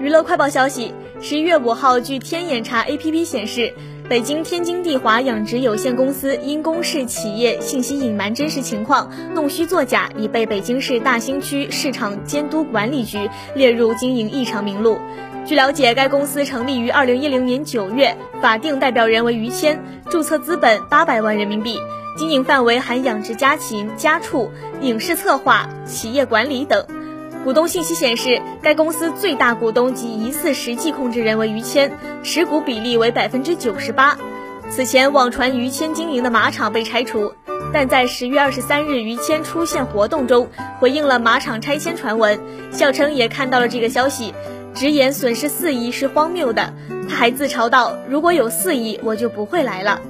[0.00, 3.74] 娱乐快报消息：十一月五号，据天眼查 APP 显示，
[4.08, 14.96] 北京天津地华养殖有限公司因公示企业信息隐瞒真实情况、弄虚作假，已被北京市大兴区市场监督管理局列入经营异常名录。
[15.44, 21.76] 据了解，该公司成立于二零一零年九月，法定代表人为于谦，注册资本八百万人民币，
[22.16, 26.86] 经营范围含养殖家禽、家畜、影视策划、企业管理等。
[27.42, 31.90] 股东信息显示，该公司最大股东及疑似实际控制人为于谦，
[32.22, 34.18] 持股比例为百分之九十八。
[34.68, 37.32] 此前网传于谦经营的马场被拆除，
[37.72, 40.48] 但在十月二十三日于谦出现活动中，
[40.78, 42.38] 回应了马场拆迁传闻，
[42.70, 44.34] 笑称也看到了这个消息，
[44.74, 46.74] 直言损失四亿是荒谬的。
[47.08, 50.00] 他还自嘲道：“如果有四亿，我就不会来了。”